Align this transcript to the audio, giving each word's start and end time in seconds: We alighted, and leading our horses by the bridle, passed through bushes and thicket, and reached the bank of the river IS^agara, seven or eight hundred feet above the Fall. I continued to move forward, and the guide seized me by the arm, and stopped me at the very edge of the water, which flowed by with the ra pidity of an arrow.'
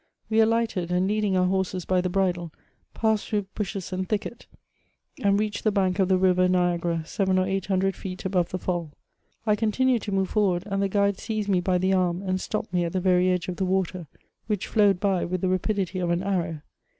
We 0.31 0.39
alighted, 0.39 0.89
and 0.91 1.07
leading 1.07 1.37
our 1.37 1.45
horses 1.45 1.85
by 1.85 2.01
the 2.01 2.09
bridle, 2.09 2.51
passed 2.95 3.27
through 3.27 3.43
bushes 3.53 3.93
and 3.93 4.09
thicket, 4.09 4.47
and 5.23 5.39
reached 5.39 5.63
the 5.63 5.71
bank 5.71 5.99
of 5.99 6.07
the 6.07 6.17
river 6.17 6.47
IS^agara, 6.49 7.05
seven 7.05 7.37
or 7.37 7.45
eight 7.45 7.67
hundred 7.67 7.95
feet 7.95 8.25
above 8.25 8.49
the 8.49 8.57
Fall. 8.57 8.93
I 9.45 9.55
continued 9.55 10.01
to 10.01 10.11
move 10.11 10.31
forward, 10.31 10.63
and 10.65 10.81
the 10.81 10.89
guide 10.89 11.19
seized 11.19 11.49
me 11.49 11.61
by 11.61 11.77
the 11.77 11.93
arm, 11.93 12.23
and 12.23 12.41
stopped 12.41 12.73
me 12.73 12.83
at 12.83 12.93
the 12.93 12.99
very 12.99 13.29
edge 13.29 13.47
of 13.47 13.57
the 13.57 13.63
water, 13.65 14.07
which 14.47 14.65
flowed 14.65 14.99
by 14.99 15.23
with 15.23 15.41
the 15.41 15.49
ra 15.49 15.59
pidity 15.59 15.99
of 16.03 16.09
an 16.09 16.23
arrow.' 16.23 16.61